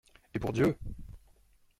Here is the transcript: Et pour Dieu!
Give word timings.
Et 0.33 0.39
pour 0.39 0.51
Dieu! 0.51 0.75